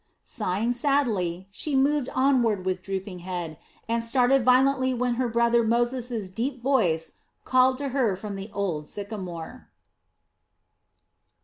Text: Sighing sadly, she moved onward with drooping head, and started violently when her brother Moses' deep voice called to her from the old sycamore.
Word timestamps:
Sighing 0.25 0.73
sadly, 0.73 1.47
she 1.51 1.75
moved 1.75 2.09
onward 2.15 2.65
with 2.65 2.81
drooping 2.81 3.19
head, 3.19 3.59
and 3.87 4.03
started 4.03 4.43
violently 4.43 4.95
when 4.95 5.13
her 5.21 5.27
brother 5.27 5.63
Moses' 5.63 6.27
deep 6.31 6.59
voice 6.63 7.17
called 7.43 7.77
to 7.77 7.89
her 7.89 8.15
from 8.15 8.35
the 8.35 8.49
old 8.51 8.87
sycamore. 8.87 9.69